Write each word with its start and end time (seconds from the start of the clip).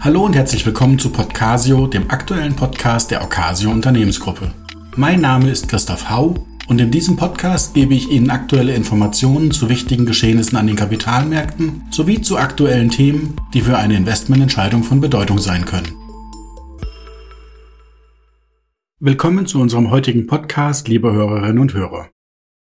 Hallo 0.00 0.24
und 0.24 0.34
herzlich 0.34 0.66
willkommen 0.66 0.98
zu 0.98 1.10
Podcasio, 1.10 1.86
dem 1.86 2.10
aktuellen 2.10 2.54
Podcast 2.54 3.10
der 3.10 3.22
Ocasio 3.22 3.70
Unternehmensgruppe. 3.70 4.52
Mein 4.96 5.20
Name 5.20 5.50
ist 5.50 5.68
Christoph 5.68 6.10
Hau 6.10 6.46
und 6.68 6.80
in 6.80 6.90
diesem 6.90 7.16
Podcast 7.16 7.74
gebe 7.74 7.94
ich 7.94 8.10
Ihnen 8.10 8.30
aktuelle 8.30 8.74
Informationen 8.74 9.50
zu 9.50 9.68
wichtigen 9.68 10.04
Geschehnissen 10.04 10.56
an 10.56 10.66
den 10.66 10.76
Kapitalmärkten 10.76 11.84
sowie 11.90 12.20
zu 12.20 12.36
aktuellen 12.36 12.90
Themen, 12.90 13.36
die 13.54 13.62
für 13.62 13.78
eine 13.78 13.96
Investmententscheidung 13.96 14.82
von 14.82 15.00
Bedeutung 15.00 15.38
sein 15.38 15.64
können. 15.64 15.92
Willkommen 19.00 19.46
zu 19.46 19.60
unserem 19.60 19.90
heutigen 19.90 20.26
Podcast, 20.26 20.88
liebe 20.88 21.12
Hörerinnen 21.12 21.58
und 21.58 21.74
Hörer. 21.74 22.10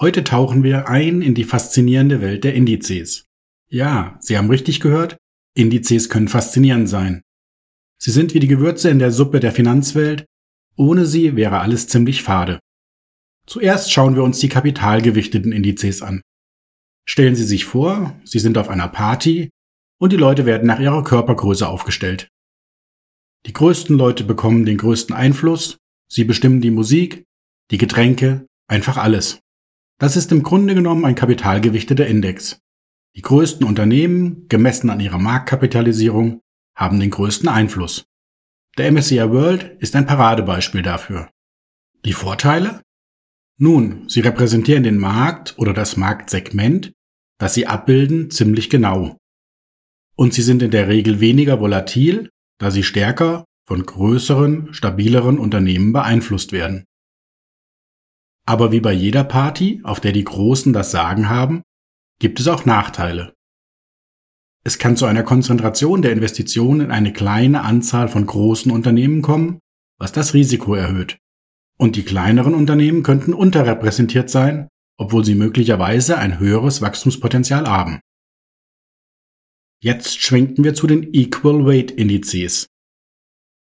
Heute 0.00 0.22
tauchen 0.22 0.62
wir 0.62 0.88
ein 0.88 1.22
in 1.22 1.34
die 1.34 1.44
faszinierende 1.44 2.20
Welt 2.20 2.44
der 2.44 2.54
Indizes. 2.54 3.26
Ja, 3.68 4.16
Sie 4.20 4.38
haben 4.38 4.48
richtig 4.48 4.78
gehört, 4.78 5.16
Indizes 5.58 6.08
können 6.08 6.28
faszinierend 6.28 6.88
sein. 6.88 7.22
Sie 8.00 8.10
sind 8.10 8.32
wie 8.34 8.40
die 8.40 8.48
Gewürze 8.48 8.90
in 8.90 8.98
der 8.98 9.10
Suppe 9.10 9.40
der 9.40 9.52
Finanzwelt, 9.52 10.24
ohne 10.76 11.04
sie 11.04 11.34
wäre 11.34 11.58
alles 11.58 11.88
ziemlich 11.88 12.22
fade. 12.22 12.60
Zuerst 13.46 13.92
schauen 13.92 14.14
wir 14.14 14.22
uns 14.22 14.38
die 14.38 14.48
kapitalgewichteten 14.48 15.52
Indizes 15.52 16.02
an. 16.02 16.20
Stellen 17.08 17.34
Sie 17.34 17.44
sich 17.44 17.64
vor, 17.64 18.20
Sie 18.24 18.38
sind 18.38 18.58
auf 18.58 18.68
einer 18.68 18.88
Party 18.88 19.48
und 19.98 20.12
die 20.12 20.16
Leute 20.16 20.46
werden 20.46 20.66
nach 20.66 20.78
ihrer 20.78 21.02
Körpergröße 21.02 21.66
aufgestellt. 21.66 22.28
Die 23.46 23.52
größten 23.52 23.96
Leute 23.96 24.24
bekommen 24.24 24.66
den 24.66 24.78
größten 24.78 25.14
Einfluss, 25.14 25.78
sie 26.08 26.24
bestimmen 26.24 26.60
die 26.60 26.70
Musik, 26.70 27.24
die 27.70 27.78
Getränke, 27.78 28.46
einfach 28.68 28.96
alles. 28.96 29.40
Das 29.98 30.16
ist 30.16 30.30
im 30.30 30.42
Grunde 30.42 30.74
genommen 30.74 31.04
ein 31.04 31.14
kapitalgewichteter 31.14 32.06
Index. 32.06 32.60
Die 33.18 33.22
größten 33.22 33.66
Unternehmen, 33.66 34.46
gemessen 34.46 34.90
an 34.90 35.00
ihrer 35.00 35.18
Marktkapitalisierung, 35.18 36.40
haben 36.76 37.00
den 37.00 37.10
größten 37.10 37.48
Einfluss. 37.48 38.04
Der 38.76 38.92
MSCI 38.92 39.30
World 39.30 39.76
ist 39.80 39.96
ein 39.96 40.06
Paradebeispiel 40.06 40.82
dafür. 40.82 41.28
Die 42.04 42.12
Vorteile? 42.12 42.80
Nun, 43.58 44.08
sie 44.08 44.20
repräsentieren 44.20 44.84
den 44.84 44.98
Markt 44.98 45.58
oder 45.58 45.72
das 45.72 45.96
Marktsegment, 45.96 46.92
das 47.40 47.54
sie 47.54 47.66
abbilden, 47.66 48.30
ziemlich 48.30 48.70
genau. 48.70 49.16
Und 50.14 50.32
sie 50.32 50.42
sind 50.42 50.62
in 50.62 50.70
der 50.70 50.86
Regel 50.86 51.18
weniger 51.18 51.58
volatil, 51.58 52.30
da 52.60 52.70
sie 52.70 52.84
stärker 52.84 53.46
von 53.66 53.84
größeren, 53.84 54.72
stabileren 54.72 55.40
Unternehmen 55.40 55.92
beeinflusst 55.92 56.52
werden. 56.52 56.84
Aber 58.46 58.70
wie 58.70 58.80
bei 58.80 58.92
jeder 58.92 59.24
Party, 59.24 59.80
auf 59.82 59.98
der 59.98 60.12
die 60.12 60.22
Großen 60.22 60.72
das 60.72 60.92
Sagen 60.92 61.28
haben, 61.28 61.64
gibt 62.18 62.40
es 62.40 62.48
auch 62.48 62.64
Nachteile. 62.64 63.34
Es 64.64 64.78
kann 64.78 64.96
zu 64.96 65.06
einer 65.06 65.22
Konzentration 65.22 66.02
der 66.02 66.12
Investitionen 66.12 66.80
in 66.80 66.90
eine 66.90 67.12
kleine 67.12 67.62
Anzahl 67.62 68.08
von 68.08 68.26
großen 68.26 68.70
Unternehmen 68.70 69.22
kommen, 69.22 69.60
was 69.98 70.12
das 70.12 70.34
Risiko 70.34 70.74
erhöht. 70.74 71.18
Und 71.78 71.96
die 71.96 72.02
kleineren 72.02 72.54
Unternehmen 72.54 73.02
könnten 73.02 73.32
unterrepräsentiert 73.32 74.30
sein, 74.30 74.68
obwohl 74.98 75.24
sie 75.24 75.36
möglicherweise 75.36 76.18
ein 76.18 76.38
höheres 76.40 76.82
Wachstumspotenzial 76.82 77.68
haben. 77.68 78.00
Jetzt 79.80 80.20
schwenken 80.20 80.64
wir 80.64 80.74
zu 80.74 80.88
den 80.88 81.14
Equal 81.14 81.64
Weight 81.64 81.92
Indizes. 81.92 82.66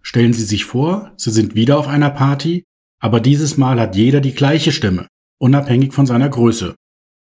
Stellen 0.00 0.32
Sie 0.32 0.44
sich 0.44 0.64
vor, 0.64 1.12
Sie 1.16 1.32
sind 1.32 1.56
wieder 1.56 1.76
auf 1.76 1.88
einer 1.88 2.10
Party, 2.10 2.64
aber 3.00 3.20
dieses 3.20 3.56
Mal 3.56 3.80
hat 3.80 3.96
jeder 3.96 4.20
die 4.20 4.34
gleiche 4.34 4.70
Stimme, 4.70 5.08
unabhängig 5.40 5.92
von 5.92 6.06
seiner 6.06 6.28
Größe. 6.28 6.76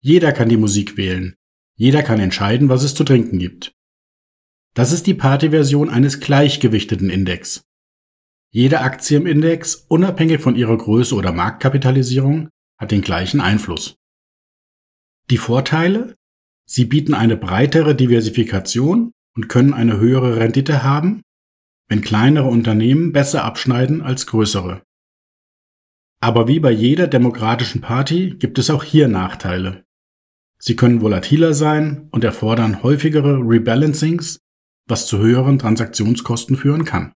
Jeder 0.06 0.32
kann 0.32 0.50
die 0.50 0.58
Musik 0.58 0.98
wählen, 0.98 1.34
jeder 1.76 2.02
kann 2.02 2.20
entscheiden, 2.20 2.68
was 2.68 2.82
es 2.82 2.94
zu 2.94 3.04
trinken 3.04 3.38
gibt. 3.38 3.72
Das 4.74 4.92
ist 4.92 5.06
die 5.06 5.14
Partyversion 5.14 5.88
eines 5.88 6.20
gleichgewichteten 6.20 7.08
Index. 7.08 7.64
Jede 8.50 8.82
Aktie 8.82 9.16
im 9.16 9.26
Index, 9.26 9.76
unabhängig 9.88 10.42
von 10.42 10.56
ihrer 10.56 10.76
Größe 10.76 11.14
oder 11.14 11.32
Marktkapitalisierung, 11.32 12.50
hat 12.78 12.90
den 12.90 13.00
gleichen 13.00 13.40
Einfluss. 13.40 13.96
Die 15.30 15.38
Vorteile? 15.38 16.14
Sie 16.66 16.84
bieten 16.84 17.14
eine 17.14 17.38
breitere 17.38 17.94
Diversifikation 17.94 19.12
und 19.34 19.48
können 19.48 19.72
eine 19.72 19.96
höhere 19.98 20.36
Rendite 20.36 20.82
haben, 20.82 21.22
wenn 21.88 22.02
kleinere 22.02 22.48
Unternehmen 22.48 23.12
besser 23.12 23.42
abschneiden 23.42 24.02
als 24.02 24.26
größere. 24.26 24.82
Aber 26.20 26.46
wie 26.46 26.60
bei 26.60 26.72
jeder 26.72 27.06
demokratischen 27.06 27.80
Party 27.80 28.36
gibt 28.38 28.58
es 28.58 28.68
auch 28.68 28.84
hier 28.84 29.08
Nachteile. 29.08 29.83
Sie 30.66 30.76
können 30.76 31.02
volatiler 31.02 31.52
sein 31.52 32.08
und 32.10 32.24
erfordern 32.24 32.82
häufigere 32.82 33.36
Rebalancings, 33.36 34.38
was 34.88 35.06
zu 35.06 35.18
höheren 35.18 35.58
Transaktionskosten 35.58 36.56
führen 36.56 36.86
kann. 36.86 37.12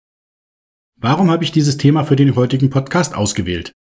Warum 1.00 1.30
habe 1.30 1.44
ich 1.44 1.50
dieses 1.50 1.78
Thema 1.78 2.04
für 2.04 2.14
den 2.14 2.36
heutigen 2.36 2.68
Podcast 2.68 3.14
ausgewählt? 3.14 3.72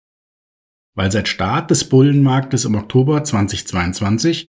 Weil 0.94 1.10
seit 1.10 1.26
Start 1.26 1.72
des 1.72 1.88
Bullenmarktes 1.88 2.64
im 2.64 2.76
Oktober 2.76 3.24
2022 3.24 4.46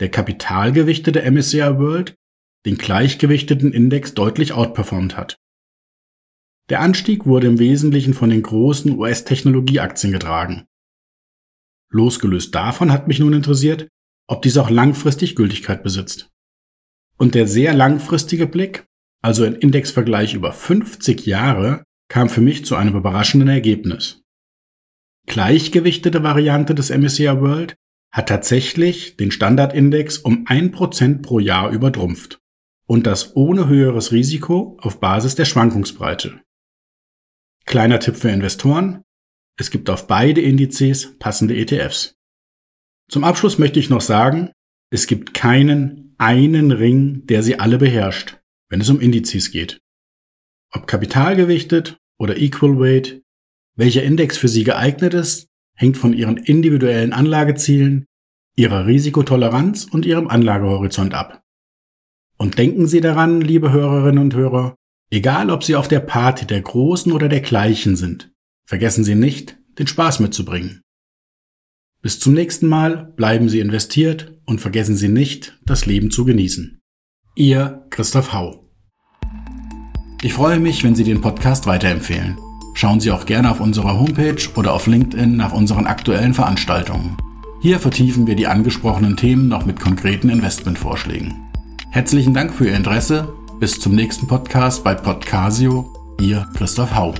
der 0.00 0.10
kapitalgewichtete 0.10 1.22
MSCI 1.22 1.78
World 1.78 2.14
den 2.66 2.76
gleichgewichteten 2.76 3.72
Index 3.72 4.12
deutlich 4.12 4.52
outperformt 4.52 5.16
hat. 5.16 5.38
Der 6.68 6.80
Anstieg 6.82 7.24
wurde 7.24 7.46
im 7.46 7.58
Wesentlichen 7.58 8.12
von 8.12 8.28
den 8.28 8.42
großen 8.42 8.98
US-Technologieaktien 8.98 10.12
getragen. 10.12 10.66
Losgelöst 11.90 12.54
davon 12.54 12.92
hat 12.92 13.08
mich 13.08 13.18
nun 13.18 13.32
interessiert, 13.32 13.88
ob 14.28 14.42
dies 14.42 14.56
auch 14.58 14.70
langfristig 14.70 15.34
Gültigkeit 15.34 15.82
besitzt. 15.82 16.30
Und 17.16 17.34
der 17.34 17.48
sehr 17.48 17.74
langfristige 17.74 18.46
Blick, 18.46 18.86
also 19.22 19.42
ein 19.42 19.56
Indexvergleich 19.56 20.34
über 20.34 20.52
50 20.52 21.26
Jahre, 21.26 21.82
kam 22.08 22.28
für 22.28 22.40
mich 22.40 22.64
zu 22.64 22.76
einem 22.76 22.96
überraschenden 22.96 23.48
Ergebnis. 23.48 24.22
Gleichgewichtete 25.26 26.22
Variante 26.22 26.74
des 26.74 26.90
MSCI 26.90 27.40
World 27.40 27.74
hat 28.12 28.28
tatsächlich 28.28 29.16
den 29.16 29.30
Standardindex 29.30 30.18
um 30.18 30.46
1% 30.46 31.22
pro 31.22 31.38
Jahr 31.38 31.70
übertrumpft. 31.70 32.38
Und 32.86 33.06
das 33.06 33.36
ohne 33.36 33.68
höheres 33.68 34.12
Risiko 34.12 34.78
auf 34.80 35.00
Basis 35.00 35.34
der 35.34 35.44
Schwankungsbreite. 35.44 36.40
Kleiner 37.66 38.00
Tipp 38.00 38.16
für 38.16 38.30
Investoren. 38.30 39.02
Es 39.58 39.70
gibt 39.70 39.90
auf 39.90 40.06
beide 40.06 40.40
Indizes 40.40 41.18
passende 41.18 41.54
ETFs. 41.54 42.14
Zum 43.08 43.24
Abschluss 43.24 43.58
möchte 43.58 43.78
ich 43.78 43.88
noch 43.88 44.02
sagen, 44.02 44.50
es 44.90 45.06
gibt 45.06 45.34
keinen 45.34 46.14
einen 46.18 46.72
Ring, 46.72 47.26
der 47.26 47.42
sie 47.42 47.58
alle 47.58 47.78
beherrscht, 47.78 48.38
wenn 48.68 48.80
es 48.80 48.90
um 48.90 49.00
Indizes 49.00 49.50
geht. 49.50 49.80
Ob 50.72 50.86
kapitalgewichtet 50.86 51.98
oder 52.18 52.36
Equal 52.36 52.78
Weight, 52.78 53.22
welcher 53.76 54.02
Index 54.02 54.36
für 54.36 54.48
Sie 54.48 54.64
geeignet 54.64 55.14
ist, 55.14 55.48
hängt 55.74 55.96
von 55.96 56.12
Ihren 56.12 56.36
individuellen 56.36 57.12
Anlagezielen, 57.12 58.06
Ihrer 58.56 58.86
Risikotoleranz 58.86 59.84
und 59.84 60.04
Ihrem 60.04 60.28
Anlagehorizont 60.28 61.14
ab. 61.14 61.42
Und 62.36 62.58
denken 62.58 62.86
Sie 62.86 63.00
daran, 63.00 63.40
liebe 63.40 63.72
Hörerinnen 63.72 64.18
und 64.18 64.34
Hörer, 64.34 64.74
egal 65.10 65.50
ob 65.50 65.64
Sie 65.64 65.76
auf 65.76 65.88
der 65.88 66.00
Party 66.00 66.46
der 66.46 66.60
Großen 66.60 67.12
oder 67.12 67.28
der 67.28 67.40
Gleichen 67.40 67.96
sind, 67.96 68.32
vergessen 68.66 69.04
Sie 69.04 69.14
nicht, 69.14 69.56
den 69.78 69.86
Spaß 69.86 70.20
mitzubringen. 70.20 70.82
Bis 72.00 72.20
zum 72.20 72.34
nächsten 72.34 72.68
Mal 72.68 73.12
bleiben 73.16 73.48
Sie 73.48 73.60
investiert 73.60 74.34
und 74.44 74.60
vergessen 74.60 74.96
Sie 74.96 75.08
nicht, 75.08 75.58
das 75.64 75.86
Leben 75.86 76.10
zu 76.10 76.24
genießen. 76.24 76.78
Ihr 77.34 77.86
Christoph 77.90 78.32
Hau 78.32 78.68
ich 80.20 80.34
freue 80.34 80.58
mich, 80.58 80.82
wenn 80.82 80.96
Sie 80.96 81.04
den 81.04 81.20
Podcast 81.20 81.68
weiterempfehlen. 81.68 82.38
Schauen 82.74 82.98
Sie 82.98 83.12
auch 83.12 83.24
gerne 83.24 83.52
auf 83.52 83.60
unserer 83.60 84.00
Homepage 84.00 84.48
oder 84.56 84.72
auf 84.72 84.88
LinkedIn 84.88 85.36
nach 85.36 85.52
unseren 85.52 85.86
aktuellen 85.86 86.34
Veranstaltungen. 86.34 87.16
Hier 87.60 87.78
vertiefen 87.78 88.26
wir 88.26 88.34
die 88.34 88.48
angesprochenen 88.48 89.16
Themen 89.16 89.46
noch 89.46 89.64
mit 89.64 89.78
konkreten 89.78 90.28
Investmentvorschlägen. 90.28 91.34
Herzlichen 91.90 92.34
Dank 92.34 92.52
für 92.52 92.66
Ihr 92.66 92.74
Interesse. 92.74 93.32
Bis 93.60 93.78
zum 93.78 93.94
nächsten 93.94 94.26
Podcast 94.26 94.82
bei 94.82 94.94
Podcasio. 94.94 95.92
Ihr 96.20 96.48
Christoph 96.54 96.94
Hau. 96.96 97.14